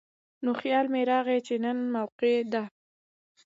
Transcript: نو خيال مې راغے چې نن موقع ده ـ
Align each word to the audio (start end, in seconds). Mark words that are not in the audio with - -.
نو 0.43 0.51
خيال 0.61 0.85
مې 0.93 1.01
راغے 1.11 1.37
چې 1.47 1.55
نن 1.63 1.77
موقع 1.95 2.35
ده 2.53 2.63
ـ 2.67 2.73